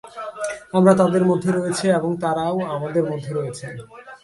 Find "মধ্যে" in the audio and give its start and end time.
1.25-1.49, 3.03-3.31